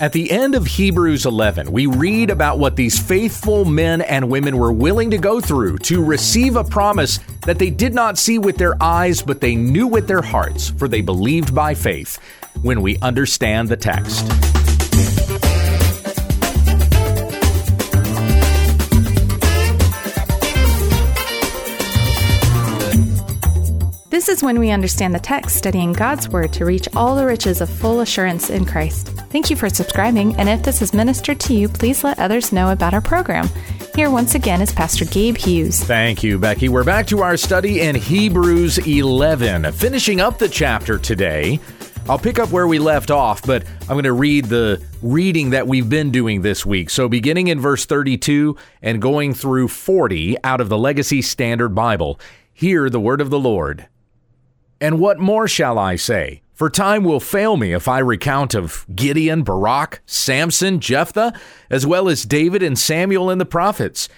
[0.00, 4.58] At the end of Hebrews 11, we read about what these faithful men and women
[4.58, 8.56] were willing to go through to receive a promise that they did not see with
[8.56, 12.18] their eyes, but they knew with their hearts, for they believed by faith.
[12.62, 14.26] When we understand the text.
[24.10, 27.60] This is when we understand the text, studying God's Word to reach all the riches
[27.60, 29.13] of full assurance in Christ.
[29.34, 32.70] Thank you for subscribing, and if this has ministered to you, please let others know
[32.70, 33.48] about our program.
[33.96, 35.82] Here once again is Pastor Gabe Hughes.
[35.82, 36.68] Thank you, Becky.
[36.68, 41.58] We're back to our study in Hebrews 11, finishing up the chapter today.
[42.08, 45.66] I'll pick up where we left off, but I'm going to read the reading that
[45.66, 46.88] we've been doing this week.
[46.88, 52.20] So, beginning in verse 32 and going through 40 out of the Legacy Standard Bible,
[52.52, 53.88] hear the word of the Lord.
[54.80, 56.43] And what more shall I say?
[56.54, 61.32] For time will fail me if I recount of Gideon, Barak, Samson, Jephthah,
[61.68, 64.08] as well as David and Samuel and the prophets,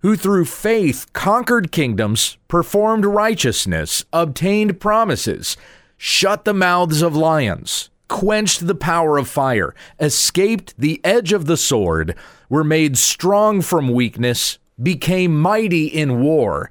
[0.00, 5.56] who through faith conquered kingdoms, performed righteousness, obtained promises,
[5.96, 11.56] shut the mouths of lions, quenched the power of fire, escaped the edge of the
[11.56, 12.14] sword,
[12.50, 16.70] were made strong from weakness, became mighty in war,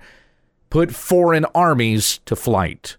[0.69, 2.97] put foreign armies to flight.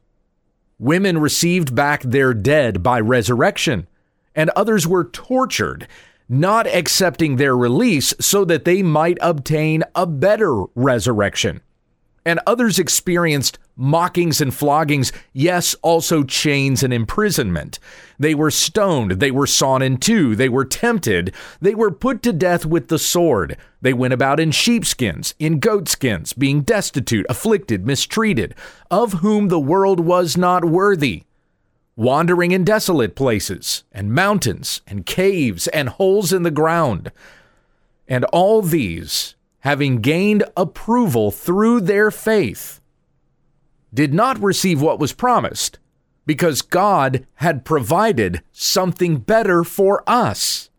[0.79, 3.87] Women received back their dead by resurrection,
[4.35, 5.89] and others were tortured,
[6.29, 11.63] not accepting their release so that they might obtain a better resurrection.
[12.27, 17.79] And others experienced mockings and floggings, yes, also chains and imprisonment.
[18.19, 22.33] They were stoned, they were sawn in two, they were tempted, they were put to
[22.33, 23.57] death with the sword.
[23.83, 28.55] They went about in sheepskins, in goatskins, being destitute, afflicted, mistreated,
[28.91, 31.25] of whom the world was not worthy.
[31.95, 37.11] Wandering in desolate places, and mountains, and caves, and holes in the ground.
[38.07, 42.76] And all these, having gained approval through their faith,
[43.93, 45.79] did not receive what was promised
[46.27, 50.71] because God had provided something better for us,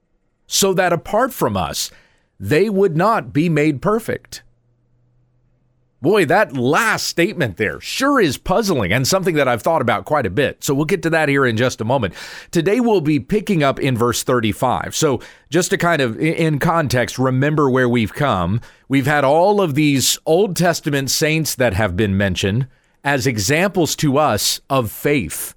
[0.45, 1.90] so that apart from us,
[2.40, 4.44] they would not be made perfect.
[6.00, 10.28] Boy, that last statement there sure is puzzling and something that I've thought about quite
[10.28, 10.63] a bit.
[10.63, 12.13] So we'll get to that here in just a moment.
[12.51, 14.96] Today we'll be picking up in verse 35.
[14.96, 18.62] So just to kind of in context, remember where we've come.
[18.88, 22.67] We've had all of these Old Testament saints that have been mentioned
[23.07, 25.56] as examples to us of faith.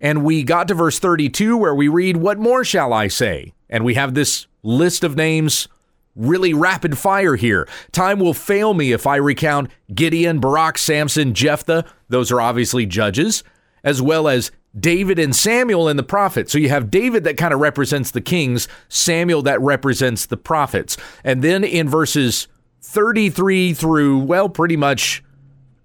[0.00, 3.54] And we got to verse 32 where we read, What more shall I say?
[3.68, 5.66] And we have this list of names
[6.14, 7.66] really rapid fire here.
[7.90, 11.84] Time will fail me if I recount Gideon, Barak, Samson, Jephthah.
[12.08, 13.42] Those are obviously judges,
[13.82, 16.52] as well as David and Samuel and the prophets.
[16.52, 20.96] So you have David that kind of represents the kings, Samuel that represents the prophets.
[21.24, 22.46] And then in verses
[22.80, 25.24] 33 through, well, pretty much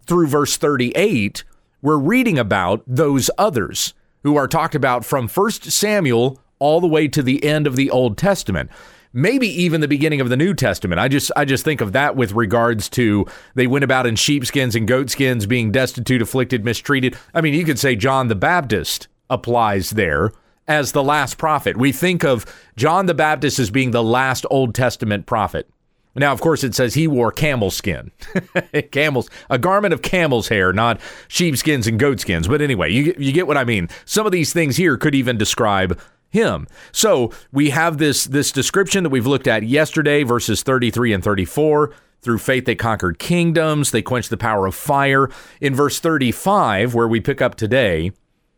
[0.05, 1.43] through verse 38,
[1.81, 3.93] we're reading about those others
[4.23, 7.91] who are talked about from 1 Samuel all the way to the end of the
[7.91, 8.69] Old Testament.
[9.13, 10.99] Maybe even the beginning of the New Testament.
[10.99, 14.75] I just I just think of that with regards to they went about in sheepskins
[14.75, 17.15] and goatskins, being destitute, afflicted, mistreated.
[17.33, 20.31] I mean, you could say John the Baptist applies there
[20.67, 21.77] as the last prophet.
[21.77, 22.45] We think of
[22.75, 25.69] John the Baptist as being the last Old Testament prophet.
[26.15, 28.11] Now, of course, it says he wore camel skin,
[28.91, 32.47] camels, a garment of camel's hair, not sheepskins and goatskins.
[32.47, 33.89] But anyway, you you get what I mean.
[34.05, 35.99] Some of these things here could even describe
[36.29, 36.67] him.
[36.91, 41.93] So we have this this description that we've looked at yesterday, verses 33 and 34.
[42.21, 43.91] Through faith, they conquered kingdoms.
[43.91, 45.29] They quenched the power of fire.
[45.61, 48.13] In verse 35, where we pick up today,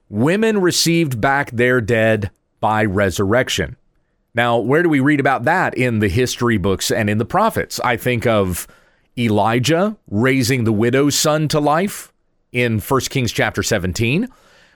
[0.08, 2.32] women received back their dead
[2.62, 3.76] by resurrection.
[4.38, 7.80] Now, where do we read about that in the history books and in the prophets?
[7.80, 8.68] I think of
[9.18, 12.14] Elijah raising the widow's son to life
[12.52, 14.28] in 1 Kings chapter 17,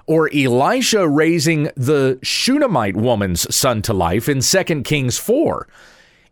[0.07, 5.67] or Elisha raising the Shunammite woman's son to life in 2 Kings 4.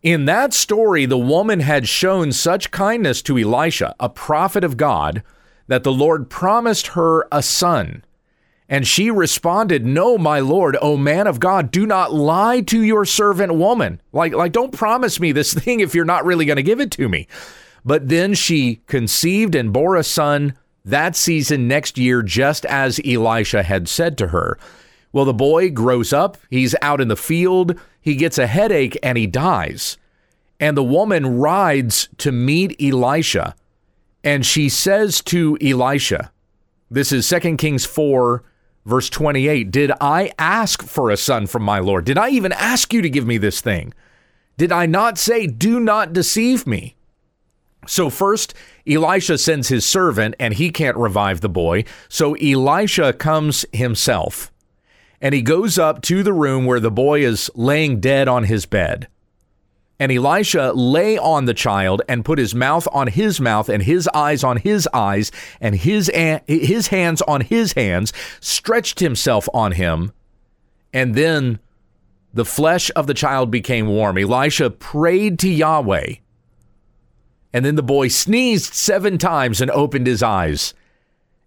[0.02, 5.22] In that story, the woman had shown such kindness to Elisha, a prophet of God,
[5.68, 8.02] that the Lord promised her a son.
[8.70, 13.04] And she responded, No, my Lord, O man of God, do not lie to your
[13.04, 14.00] servant woman.
[14.12, 16.92] Like, like don't promise me this thing if you're not really going to give it
[16.92, 17.26] to me.
[17.84, 23.64] But then she conceived and bore a son that season next year, just as Elisha
[23.64, 24.56] had said to her.
[25.12, 29.18] Well, the boy grows up, he's out in the field, he gets a headache, and
[29.18, 29.98] he dies.
[30.60, 33.56] And the woman rides to meet Elisha,
[34.22, 36.30] and she says to Elisha,
[36.90, 38.44] This is 2 Kings 4
[38.84, 42.04] Verse 28 Did I ask for a son from my Lord?
[42.04, 43.92] Did I even ask you to give me this thing?
[44.56, 46.96] Did I not say, Do not deceive me?
[47.86, 48.52] So, first,
[48.86, 51.84] Elisha sends his servant, and he can't revive the boy.
[52.08, 54.52] So, Elisha comes himself,
[55.20, 58.66] and he goes up to the room where the boy is laying dead on his
[58.66, 59.08] bed.
[60.00, 64.08] And Elisha lay on the child and put his mouth on his mouth and his
[64.14, 65.30] eyes on his eyes
[65.60, 66.10] and his,
[66.46, 70.12] his hands on his hands, stretched himself on him.
[70.94, 71.58] And then
[72.32, 74.16] the flesh of the child became warm.
[74.16, 76.14] Elisha prayed to Yahweh.
[77.52, 80.72] And then the boy sneezed seven times and opened his eyes.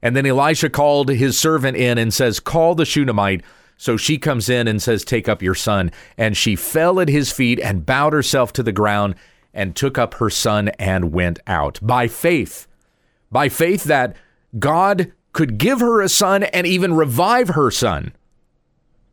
[0.04, 3.42] And then Elisha called his servant in and says, Call the Shunammite.
[3.84, 5.92] So she comes in and says, Take up your son.
[6.18, 9.16] And she fell at his feet and bowed herself to the ground
[9.54, 12.66] and took up her son and went out by faith.
[13.30, 14.16] By faith that
[14.58, 18.14] God could give her a son and even revive her son.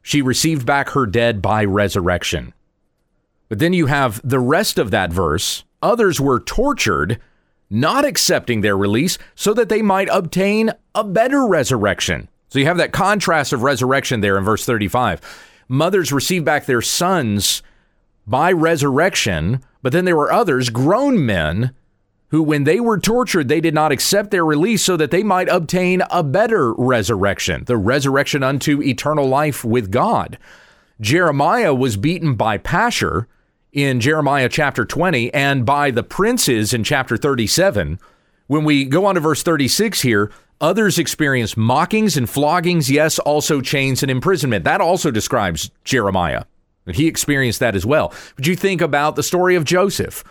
[0.03, 2.55] She received back her dead by resurrection.
[3.49, 5.65] But then you have the rest of that verse.
[5.83, 7.21] Others were tortured,
[7.71, 12.29] not accepting their release so that they might obtain a better resurrection.
[12.51, 15.21] So you have that contrast of resurrection there in verse 35.
[15.69, 17.63] Mothers received back their sons
[18.27, 21.73] by resurrection, but then there were others, grown men,
[22.31, 25.49] who, when they were tortured, they did not accept their release so that they might
[25.49, 30.39] obtain a better resurrection, the resurrection unto eternal life with God.
[31.01, 33.27] Jeremiah was beaten by Pashur
[33.73, 37.99] in Jeremiah chapter 20 and by the princes in chapter 37.
[38.47, 43.61] When we go on to verse 36 here, Others experienced mockings and floggings, yes, also
[43.61, 44.65] chains and imprisonment.
[44.65, 46.45] That also describes Jeremiah.
[46.87, 48.13] He experienced that as well.
[48.37, 50.23] But you think about the story of Joseph,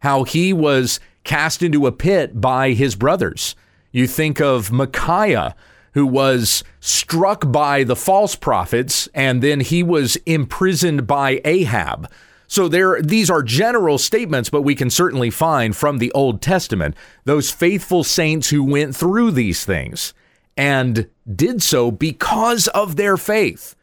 [0.00, 3.54] how he was cast into a pit by his brothers.
[3.90, 5.54] You think of Micaiah,
[5.94, 12.10] who was struck by the false prophets, and then he was imprisoned by Ahab.
[12.48, 16.96] So there these are general statements, but we can certainly find from the Old Testament
[17.24, 20.14] those faithful saints who went through these things
[20.56, 23.76] and did so because of their faith.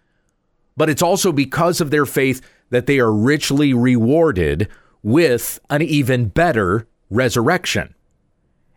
[0.76, 2.42] But it's also because of their faith
[2.72, 4.68] that they are richly rewarded
[5.04, 7.94] with an even better resurrection.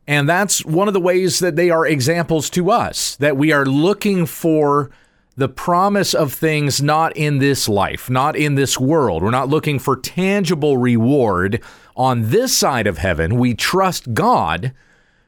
[0.07, 3.67] And that's one of the ways that they are examples to us, that we are
[3.67, 4.91] looking for
[5.39, 9.23] the promise of things not in this life, not in this world.
[9.23, 11.63] We're not looking for tangible reward
[11.97, 13.39] on this side of heaven.
[13.39, 14.75] We trust God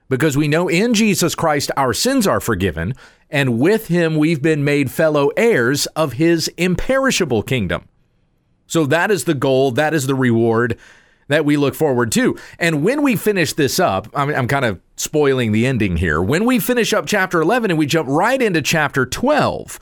[0.09, 2.95] because we know in Jesus Christ our sins are forgiven,
[3.31, 7.87] and with him we've been made fellow heirs of his imperishable kingdom.
[8.67, 10.77] So that is the goal, that is the reward
[11.31, 12.37] that we look forward to.
[12.59, 16.21] And when we finish this up, I'm, I'm kind of spoiling the ending here.
[16.21, 19.79] When we finish up chapter 11 and we jump right into chapter 12,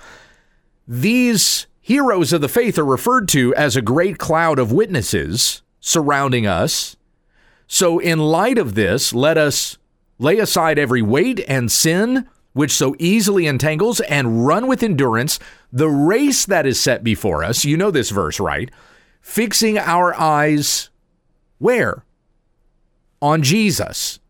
[0.86, 6.46] these heroes of the faith are referred to as a great cloud of witnesses surrounding
[6.46, 6.96] us.
[7.66, 9.78] So, in light of this, let us
[10.18, 15.38] lay aside every weight and sin which so easily entangles and run with endurance
[15.72, 17.64] the race that is set before us.
[17.64, 18.70] You know this verse, right?
[19.22, 20.90] Fixing our eyes
[21.58, 22.04] where?
[23.20, 24.20] On Jesus.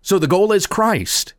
[0.00, 1.34] So the goal is Christ.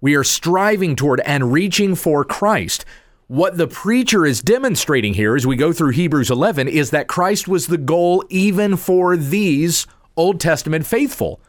[0.00, 2.84] We are striving toward and reaching for Christ.
[3.28, 7.48] What the preacher is demonstrating here as we go through Hebrews 11 is that Christ
[7.48, 11.40] was the goal even for these Old Testament faithful.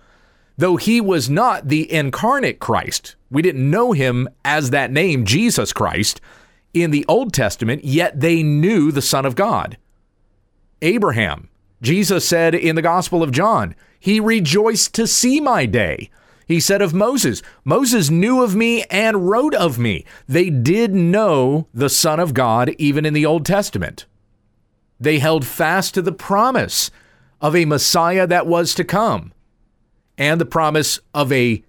[0.58, 5.72] Though he was not the incarnate Christ, we didn't know him as that name, Jesus
[5.72, 6.20] Christ,
[6.74, 9.77] in the Old Testament, yet they knew the Son of God.
[10.81, 11.50] Abraham,
[11.81, 16.10] Jesus said in the Gospel of John, He rejoiced to see my day.
[16.48, 20.05] He said of Moses, Moses knew of me and wrote of me.
[20.27, 24.05] They did know the Son of God even in the Old Testament.
[25.00, 26.89] They held fast to the promise
[27.41, 29.34] of a Messiah that was to come
[30.17, 31.63] and the promise of a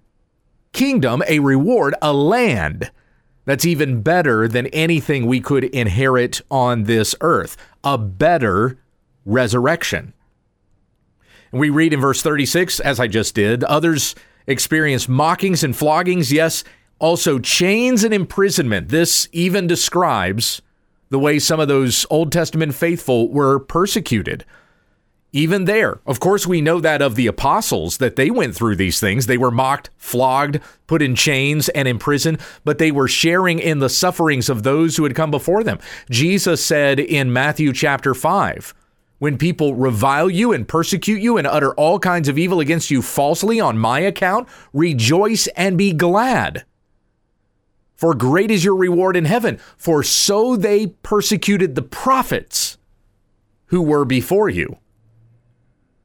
[0.71, 2.89] kingdom, a reward, a land
[3.45, 8.77] that's even better than anything we could inherit on this earth, a better
[9.29, 10.13] resurrection.
[11.51, 16.63] We read in verse 36, as I just did, others experienced mockings and floggings, yes,
[16.99, 18.89] also chains and imprisonment.
[18.89, 20.61] This even describes
[21.09, 24.45] the way some of those Old Testament faithful were persecuted.
[25.31, 28.99] Even there, of course, we know that of the apostles that they went through these
[28.99, 29.27] things.
[29.27, 33.89] They were mocked, flogged, put in chains, and imprisoned, but they were sharing in the
[33.89, 35.77] sufferings of those who had come before them.
[36.09, 38.73] Jesus said in Matthew chapter 5,
[39.19, 43.01] when people revile you and persecute you and utter all kinds of evil against you
[43.01, 46.65] falsely on my account, rejoice and be glad.
[47.99, 49.59] for great is your reward in heaven.
[49.75, 52.77] For so they persecuted the prophets
[53.65, 54.77] who were before you.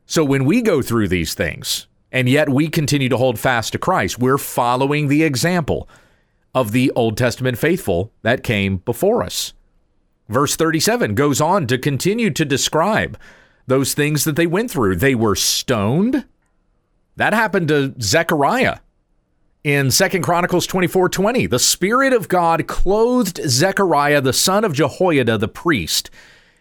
[0.04, 3.78] So when we go through these things, and yet we continue to hold fast to
[3.78, 5.88] Christ, we're following the example
[6.52, 9.52] of the Old Testament faithful that came before us.
[10.28, 13.18] Verse 37 goes on to continue to describe
[13.66, 14.96] those things that they went through.
[14.96, 16.24] They were stoned.
[17.16, 18.78] That happened to Zechariah
[19.62, 21.46] in Second Chronicles 24 20.
[21.46, 26.10] The Spirit of God clothed Zechariah, the son of Jehoiada, the priest.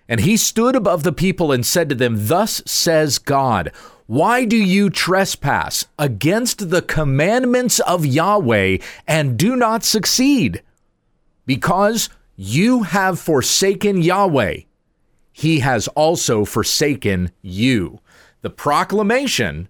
[0.08, 3.72] And he stood above the people and said to them, Thus says God,
[4.06, 8.78] why do you trespass against the commandments of Yahweh
[9.08, 10.62] and do not succeed?
[11.46, 14.62] Because you have forsaken Yahweh.
[15.32, 18.00] He has also forsaken you.
[18.42, 19.68] The proclamation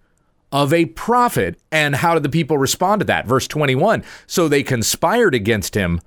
[0.52, 1.60] of a prophet.
[1.72, 3.26] And how did the people respond to that?
[3.26, 6.00] Verse 21 So they conspired against him,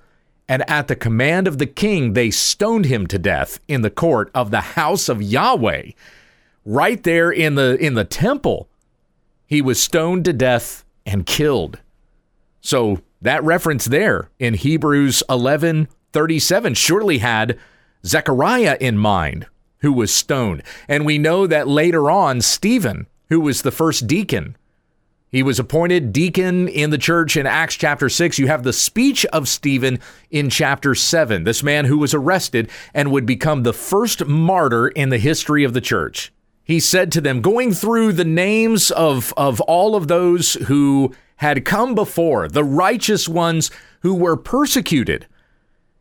[0.47, 4.31] and at the command of the king, they stoned him to death in the court
[4.33, 5.91] of the house of Yahweh
[6.67, 8.69] right there in the in the temple.
[9.45, 11.79] He was stoned to death and killed.
[12.61, 15.87] So that reference there in Hebrews 11
[16.17, 17.59] 37 surely had
[18.03, 19.45] Zechariah in mind,
[19.81, 20.63] who was stoned.
[20.87, 24.57] And we know that later on, Stephen, who was the first deacon,
[25.29, 28.39] he was appointed deacon in the church in Acts chapter 6.
[28.39, 29.99] You have the speech of Stephen
[30.31, 35.09] in chapter 7, this man who was arrested and would become the first martyr in
[35.09, 36.33] the history of the church
[36.67, 41.63] he said to them, going through the names of, of all of those who had
[41.63, 43.71] come before, the righteous ones
[44.01, 45.27] who were persecuted.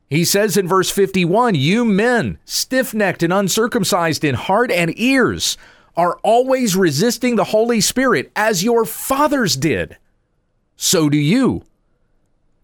[0.08, 5.56] He says in verse 51 You men, stiff necked and uncircumcised in heart and ears,
[5.96, 9.96] are always resisting the Holy Spirit as your fathers did.
[10.76, 11.64] So do you.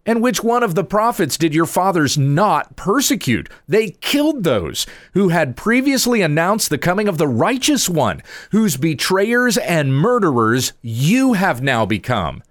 [0.05, 3.49] And which one of the prophets did your fathers not persecute?
[3.67, 8.21] They killed those who had previously announced the coming of the righteous one,
[8.51, 12.43] whose betrayers and murderers you have now become.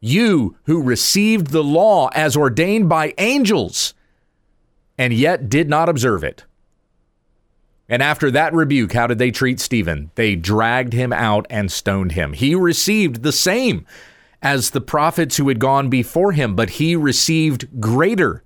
[0.00, 3.92] You who received the law as ordained by angels,
[4.98, 6.44] and yet did not observe it.
[7.88, 10.10] And after that rebuke, how did they treat Stephen?
[10.14, 12.32] They dragged him out and stoned him.
[12.32, 13.86] He received the same
[14.40, 18.42] as the prophets who had gone before him, but he received greater.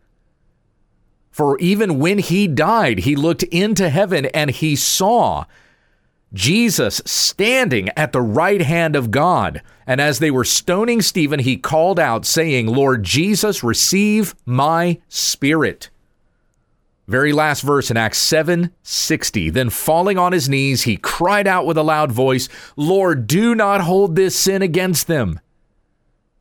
[1.31, 5.45] For even when he died, he looked into heaven and he saw
[6.33, 9.62] Jesus standing at the right hand of God.
[9.87, 15.90] And as they were stoning Stephen, he called out, saying, Lord Jesus, receive my spirit.
[17.09, 19.49] Very last verse in Acts 7 60.
[19.49, 23.81] Then falling on his knees, he cried out with a loud voice, Lord, do not
[23.81, 25.41] hold this sin against them.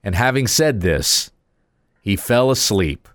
[0.04, 1.32] And having said this,
[2.02, 3.08] he fell asleep,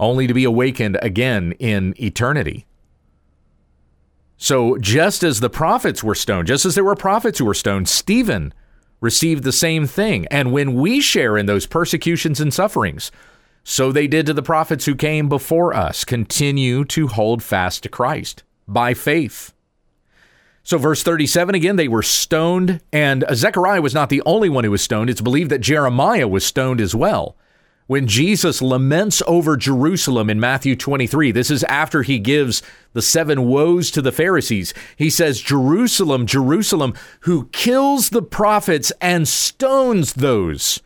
[0.00, 2.66] only to be awakened again in eternity.
[4.36, 7.88] So, just as the prophets were stoned, just as there were prophets who were stoned,
[7.88, 8.52] Stephen
[9.00, 10.26] received the same thing.
[10.26, 13.12] And when we share in those persecutions and sufferings,
[13.68, 17.88] so they did to the prophets who came before us, continue to hold fast to
[17.88, 19.52] Christ by faith.
[20.62, 24.70] So, verse 37 again, they were stoned, and Zechariah was not the only one who
[24.70, 25.10] was stoned.
[25.10, 27.34] It's believed that Jeremiah was stoned as well.
[27.88, 33.46] When Jesus laments over Jerusalem in Matthew 23, this is after he gives the seven
[33.46, 34.74] woes to the Pharisees.
[34.94, 40.80] He says, Jerusalem, Jerusalem, who kills the prophets and stones those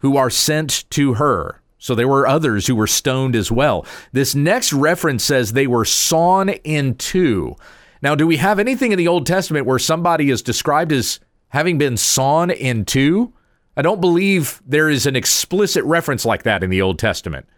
[0.00, 1.60] who are sent to her.
[1.80, 3.86] So there were others who were stoned as well.
[4.12, 7.56] This next reference says they were sawn in two.
[8.02, 11.78] Now, do we have anything in the Old Testament where somebody is described as having
[11.78, 13.32] been sawn in two?
[13.76, 17.48] I don't believe there is an explicit reference like that in the Old Testament.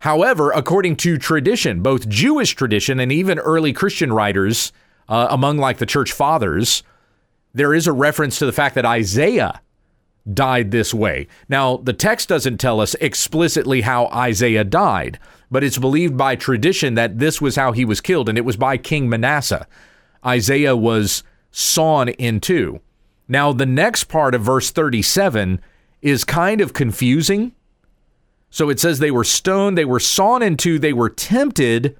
[0.00, 4.72] However, according to tradition, both Jewish tradition and even early Christian writers,
[5.08, 6.82] uh, among like the church fathers,
[7.54, 9.62] there is a reference to the fact that Isaiah
[10.32, 11.26] died this way.
[11.48, 15.18] Now, the text doesn't tell us explicitly how Isaiah died,
[15.50, 18.56] but it's believed by tradition that this was how he was killed, and it was
[18.56, 19.66] by King Manasseh.
[20.24, 22.80] Isaiah was sawn in two.
[23.28, 25.60] Now, the next part of verse 37
[26.02, 27.52] is kind of confusing.
[28.50, 31.96] So it says they were stoned, they were sawn in two, they were tempted.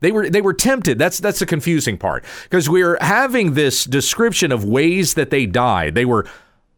[0.00, 0.98] They were they were tempted.
[0.98, 5.94] That's that's the confusing part because we're having this description of ways that they died.
[5.94, 6.26] They were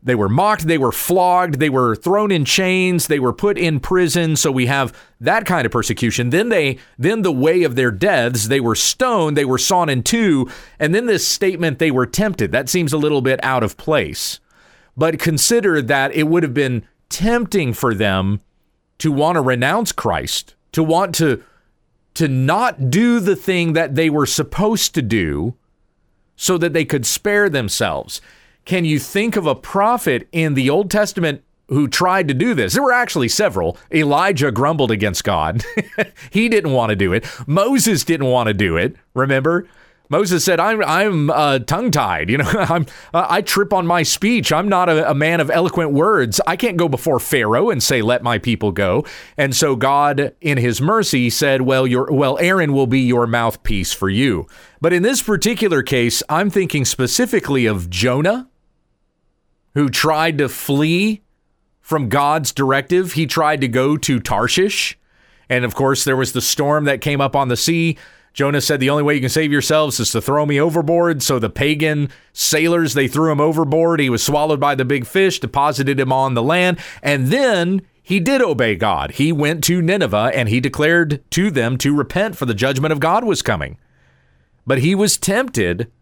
[0.06, 3.80] they were mocked, they were flogged, they were thrown in chains, they were put in
[3.80, 4.36] prison.
[4.36, 6.30] So we have that kind of persecution.
[6.30, 10.04] Then they then the way of their deaths, they were stoned, they were sawn in
[10.04, 10.48] two,
[10.78, 12.52] and then this statement they were tempted.
[12.52, 14.38] That seems a little bit out of place.
[14.96, 18.40] But consider that it would have been tempting for them
[18.98, 21.42] to want to renounce Christ, to want to
[22.14, 25.56] to not do the thing that they were supposed to do
[26.36, 28.20] so that they could spare themselves.
[28.66, 32.74] Can you think of a prophet in the Old Testament who tried to do this?
[32.74, 33.78] There were actually several.
[33.92, 35.64] Elijah grumbled against God.
[36.30, 37.24] he didn't want to do it.
[37.46, 38.96] Moses didn't want to do it.
[39.14, 39.68] Remember?
[40.08, 42.28] Moses said, "I'm I'm uh, tongue tied.
[42.30, 44.52] You know, I'm uh, I trip on my speech.
[44.52, 46.40] I'm not a, a, man of eloquent words.
[46.46, 49.04] I can't go before Pharaoh and say, let my people go."
[49.36, 53.92] And so God, in His mercy, said, "Well, your well, Aaron will be your mouthpiece
[53.92, 54.46] for you."
[54.80, 58.48] But in this particular case, I'm thinking specifically of Jonah,
[59.76, 61.20] who tried to flee
[61.82, 63.12] from God's directive.
[63.12, 64.98] He tried to go to Tarshish,
[65.50, 67.98] and of course, there was the storm that came up on the sea.
[68.32, 71.22] Jonah said, The only way you can save yourselves is to throw me overboard.
[71.22, 74.00] So the pagan sailors, they threw him overboard.
[74.00, 76.78] He was swallowed by the big fish, deposited him on the land.
[77.02, 79.12] And then he did obey God.
[79.12, 83.00] He went to Nineveh and he declared to them to repent, for the judgment of
[83.00, 83.76] God was coming.
[84.66, 85.92] But he was tempted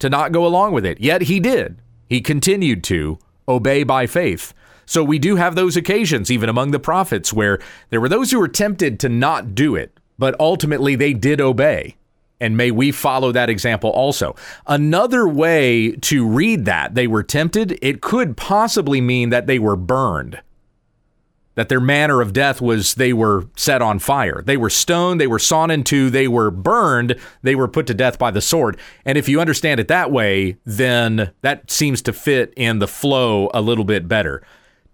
[0.00, 1.00] to not go along with it.
[1.00, 1.80] Yet he did.
[2.10, 4.52] He continued to obey by faith.
[4.84, 8.38] So we do have those occasions, even among the prophets, where there were those who
[8.38, 11.96] were tempted to not do it but ultimately they did obey.
[12.42, 14.36] And may we follow that example also.
[14.66, 19.76] Another way to read that, they were tempted, it could possibly mean that they were
[19.76, 20.40] burned.
[21.60, 24.40] That their manner of death was they were set on fire.
[24.42, 27.92] They were stoned, they were sawn in two, they were burned, they were put to
[27.92, 28.78] death by the sword.
[29.04, 33.50] And if you understand it that way, then that seems to fit in the flow
[33.52, 34.42] a little bit better.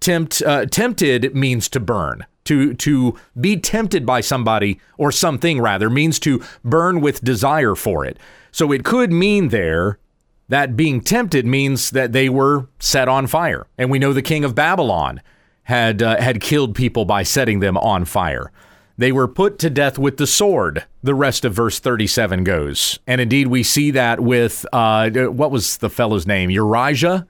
[0.01, 5.89] Tempt, uh, tempted means to burn to to be tempted by somebody or something rather
[5.89, 8.19] means to burn with desire for it.
[8.51, 10.01] So it could mean there
[10.49, 13.69] that being tempted means that they were set on fire.
[13.79, 15.21] And we know the king of Babylon
[15.67, 18.53] had uh, had killed people by setting them on fire.
[18.97, 20.85] They were put to death with the sword.
[21.03, 23.01] The rest of verse 37 goes.
[23.05, 26.51] And indeed, we see that with, uh, what was the fellow's name?
[26.51, 27.27] Urijah?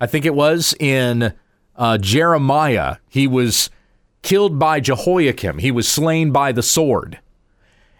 [0.00, 1.34] I think it was in
[1.76, 2.96] uh, Jeremiah.
[3.08, 3.68] He was
[4.22, 5.58] killed by Jehoiakim.
[5.58, 7.20] He was slain by the sword.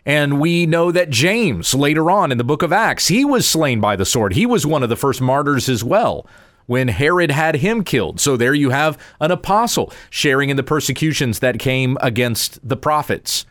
[0.07, 3.81] And we know that James, later on in the book of Acts, he was slain
[3.81, 4.33] by the sword.
[4.33, 6.27] He was one of the first martyrs as well
[6.73, 8.19] when Herod had him killed.
[8.19, 13.45] So there you have an apostle sharing in the persecutions that came against the prophets.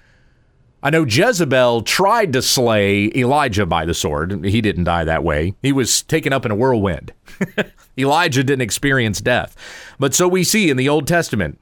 [0.82, 4.44] I know Jezebel tried to slay Elijah by the sword.
[4.44, 5.54] He didn't die that way.
[5.62, 7.14] He was taken up in a whirlwind.
[8.00, 9.56] Elijah didn't experience death.
[10.00, 11.60] But so we see in the Old Testament,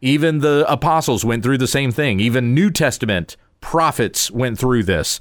[0.00, 2.20] even the apostles went through the same thing.
[2.20, 5.18] Even New Testament prophets went through this.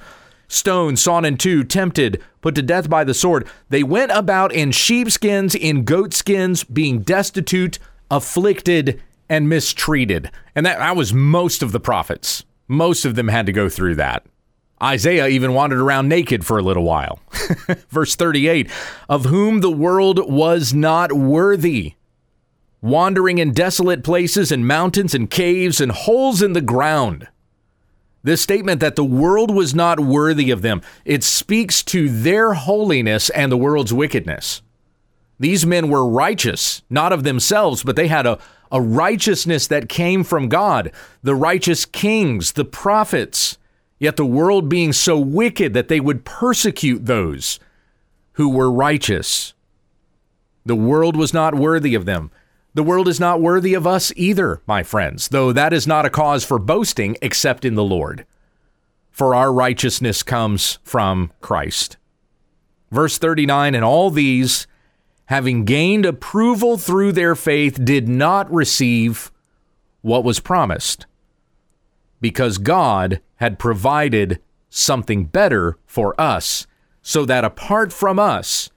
[0.51, 3.47] Stoned, sawn in two, tempted, put to death by the sword.
[3.69, 10.29] They went about in sheepskins, in goatskins, being destitute, afflicted, and mistreated.
[10.53, 12.43] And that, that was most of the prophets.
[12.67, 14.25] Most of them had to go through that.
[14.83, 17.19] Isaiah even wandered around naked for a little while.
[17.89, 18.69] Verse 38
[19.07, 21.93] Of whom the world was not worthy
[22.81, 27.27] wandering in desolate places and mountains and caves and holes in the ground.
[28.23, 33.29] This statement that the world was not worthy of them, it speaks to their holiness
[33.31, 34.61] and the world's wickedness.
[35.39, 38.37] These men were righteous, not of themselves, but they had a,
[38.71, 40.91] a righteousness that came from God,
[41.23, 43.57] the righteous kings, the prophets.
[43.97, 47.59] Yet the world being so wicked that they would persecute those
[48.33, 49.53] who were righteous.
[50.65, 52.31] The world was not worthy of them.
[52.73, 56.09] The world is not worthy of us either, my friends, though that is not a
[56.09, 58.25] cause for boasting except in the Lord.
[59.09, 61.97] For our righteousness comes from Christ.
[62.89, 64.67] Verse 39 And all these,
[65.25, 69.31] having gained approval through their faith, did not receive
[70.01, 71.05] what was promised,
[72.21, 76.67] because God had provided something better for us,
[77.01, 78.69] so that apart from us,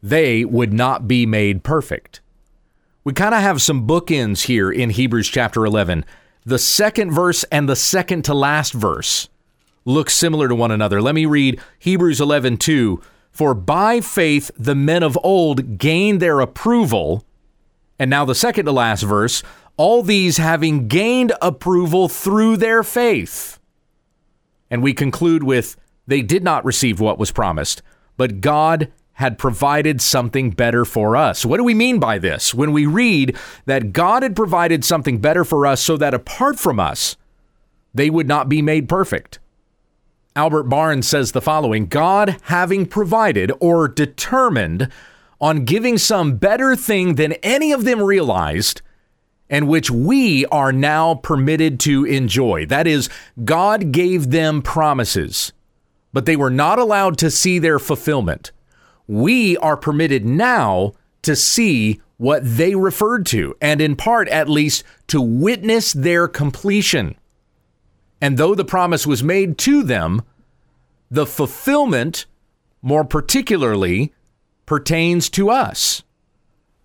[0.00, 2.20] they would not be made perfect
[3.04, 6.06] we kind of have some bookends here in Hebrews chapter 11.
[6.46, 9.28] The second verse and the second to last verse
[9.84, 11.02] look similar to one another.
[11.02, 13.02] Let me read Hebrews 11 2.
[13.30, 17.24] For by faith the men of old gained their approval.
[17.98, 19.42] And now the second to last verse,
[19.76, 23.58] all these having gained approval through their faith.
[24.70, 27.82] And we conclude with, they did not receive what was promised,
[28.16, 31.44] but God had provided something better for us.
[31.44, 32.52] What do we mean by this?
[32.52, 36.80] When we read that God had provided something better for us so that apart from
[36.80, 37.16] us,
[37.94, 39.38] they would not be made perfect.
[40.36, 44.88] Albert Barnes says the following God having provided or determined
[45.40, 48.82] on giving some better thing than any of them realized,
[49.48, 52.66] and which we are now permitted to enjoy.
[52.66, 53.08] That is,
[53.44, 55.52] God gave them promises,
[56.12, 58.50] but they were not allowed to see their fulfillment.
[59.06, 64.84] We are permitted now to see what they referred to, and in part at least
[65.08, 67.16] to witness their completion.
[68.20, 70.22] And though the promise was made to them,
[71.10, 72.26] the fulfillment,
[72.80, 74.12] more particularly,
[74.66, 76.02] pertains to us.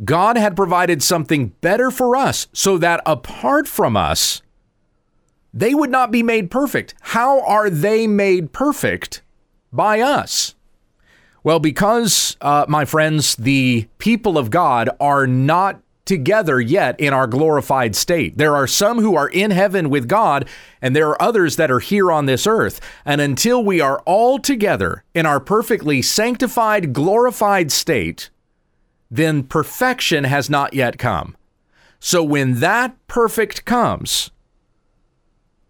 [0.04, 4.42] God had provided something better for us so that apart from us,
[5.54, 6.94] they would not be made perfect.
[7.02, 9.22] How are they made perfect?
[9.72, 10.56] By us.
[11.44, 17.28] Well, because, uh, my friends, the people of God are not together yet in our
[17.28, 18.38] glorified state.
[18.38, 20.50] There are some who are in heaven with God,
[20.82, 22.82] and there are others that are here on this earth.
[23.06, 28.32] And until we are all together in our perfectly sanctified, glorified state,
[29.12, 31.38] then perfection has not yet come.
[32.00, 34.32] So when that perfect comes,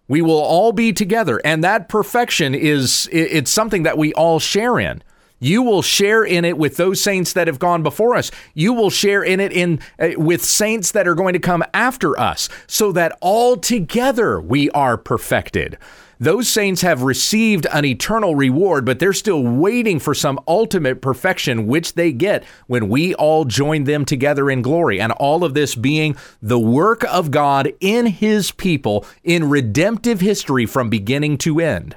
[0.07, 4.79] we will all be together and that perfection is it's something that we all share
[4.79, 5.03] in.
[5.39, 8.31] You will share in it with those saints that have gone before us.
[8.53, 12.19] You will share in it in uh, with saints that are going to come after
[12.19, 15.77] us so that all together we are perfected.
[16.21, 21.65] Those saints have received an eternal reward, but they're still waiting for some ultimate perfection,
[21.65, 24.99] which they get when we all join them together in glory.
[24.99, 30.65] And all of this being the work of God in his people in redemptive history
[30.65, 31.95] from beginning to end.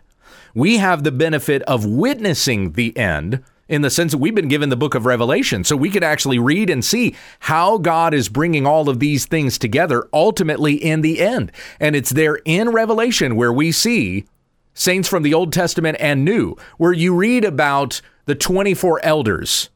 [0.54, 4.68] We have the benefit of witnessing the end in the sense that we've been given
[4.68, 5.64] the book of Revelation.
[5.64, 9.56] So we can actually read and see how God is bringing all of these things
[9.56, 11.52] together ultimately in the end.
[11.80, 14.26] And it's there in Revelation where we see
[14.74, 19.70] saints from the Old Testament and New, where you read about the 24 elders.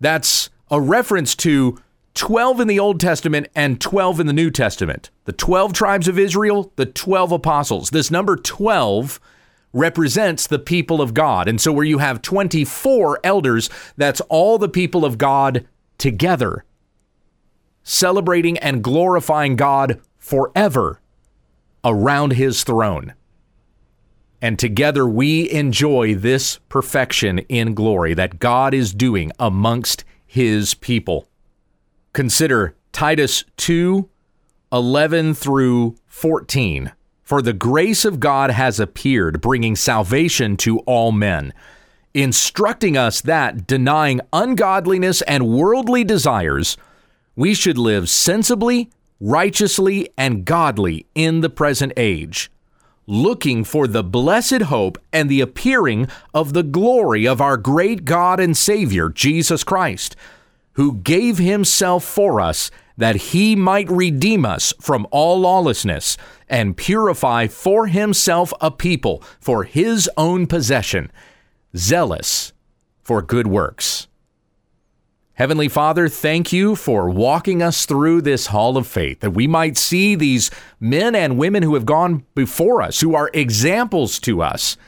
[0.00, 1.78] That's a reference to
[2.14, 5.10] 12 in the Old Testament and 12 in the New Testament.
[5.24, 7.90] The 12 tribes of Israel, the 12 apostles.
[7.90, 9.20] This number 12
[9.72, 11.48] represents the people of God.
[11.48, 15.66] And so, where you have 24 elders, that's all the people of God
[15.98, 16.64] together,
[17.82, 21.00] celebrating and glorifying God forever
[21.84, 23.14] around his throne.
[24.42, 31.28] And together we enjoy this perfection in glory that God is doing amongst his people.
[32.12, 34.08] Consider Titus 2
[34.72, 36.92] 11 through 14.
[37.26, 41.52] For the grace of God has appeared, bringing salvation to all men,
[42.14, 46.76] instructing us that, denying ungodliness and worldly desires,
[47.34, 52.48] we should live sensibly, righteously, and godly in the present age,
[53.08, 58.38] looking for the blessed hope and the appearing of the glory of our great God
[58.38, 60.14] and Savior, Jesus Christ,
[60.74, 66.16] who gave himself for us that he might redeem us from all lawlessness
[66.48, 71.10] and purify for himself a people for his own possession,
[71.76, 72.52] zealous
[73.02, 74.08] for good works.
[75.34, 79.76] Heavenly Father, thank you for walking us through this hall of faith, that we might
[79.76, 84.78] see these men and women who have gone before us, who are examples to us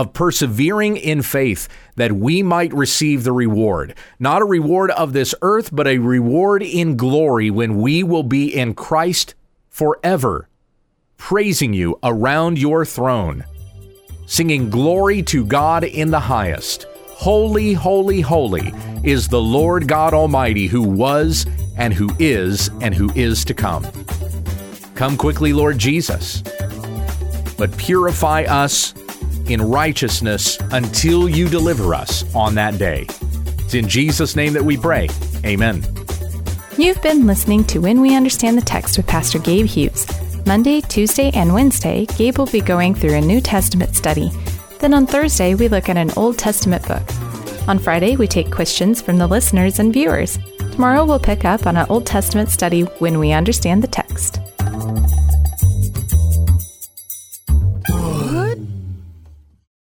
[0.00, 3.94] of persevering in faith that we might receive the reward.
[4.18, 8.46] Not a reward of this earth, but a reward in glory when we will be
[8.48, 9.34] in Christ
[9.68, 10.48] forever,
[11.18, 13.44] praising you around your throne,
[14.26, 16.86] singing glory to God in the highest.
[17.08, 18.72] Holy, holy, holy
[19.04, 21.44] is the Lord God Almighty who was
[21.76, 23.86] and who is and who is to come.
[24.94, 26.42] Come quickly, Lord Jesus,
[27.58, 28.94] but purify us
[29.52, 33.06] in righteousness until you deliver us on that day.
[33.60, 35.08] It's in Jesus' name that we pray.
[35.44, 35.84] Amen.
[36.76, 40.06] You've been listening to When We Understand the Text with Pastor Gabe Hughes.
[40.46, 44.30] Monday, Tuesday, and Wednesday, Gabe will be going through a New Testament study.
[44.78, 47.02] Then on Thursday, we look at an Old Testament book.
[47.68, 50.38] On Friday, we take questions from the listeners and viewers.
[50.72, 54.09] Tomorrow, we'll pick up on an Old Testament study when we understand the text.